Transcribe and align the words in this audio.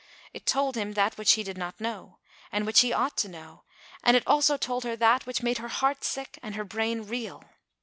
It 0.33 0.47
told 0.47 0.75
him 0.75 0.93
that 0.93 1.15
which 1.15 1.33
he 1.33 1.43
did 1.43 1.59
not 1.59 1.79
know, 1.79 2.17
and 2.51 2.65
which 2.65 2.79
he 2.79 2.91
ought 2.91 3.15
to 3.17 3.29
know, 3.29 3.65
and 4.03 4.17
it 4.17 4.23
also 4.25 4.57
told 4.57 4.83
her 4.83 4.95
that, 4.95 5.27
which 5.27 5.43
made 5.43 5.59
her 5.59 5.67
heart 5.67 6.03
sick 6.03 6.39
and 6.41 6.55
her 6.55 6.65
brain 6.65 7.03
reel. 7.03 7.43